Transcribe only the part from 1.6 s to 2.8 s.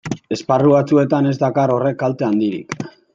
horrek kalte handirik.